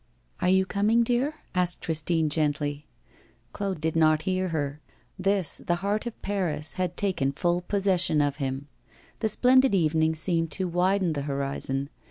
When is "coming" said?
0.65-1.03